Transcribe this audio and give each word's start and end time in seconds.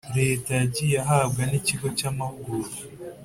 Leta 0.17 0.51
yagiye 0.61 0.95
ahabwa 1.03 1.41
n 1.49 1.53
ikigo 1.59 1.87
cy 1.97 2.05
amahugurwa 2.09 2.77